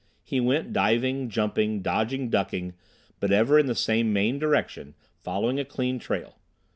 [0.23, 2.73] He went, diving, jumping, dodging, ducking,
[3.19, 6.39] but ever in the same main direction, following a clean trail.